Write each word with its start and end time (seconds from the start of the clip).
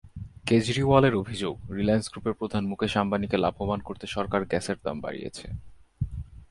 কেজরিওয়ালের 0.47 1.13
অভিযোগ, 1.15 1.55
রিলায়েন্স 1.71 2.05
গ্রুপের 2.09 2.33
প্রধান 2.33 2.63
মুকেশ 2.65 2.93
আম্বানিকে 2.97 3.37
লাভবান 3.37 3.79
করতে 3.79 4.05
সরকার 4.07 4.41
গ্যাসের 4.45 4.77
দাম 4.83 4.97
বাড়িয়েছে। 5.01 5.45